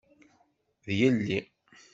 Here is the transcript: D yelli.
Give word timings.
D 0.85 0.87
yelli. 0.99 1.39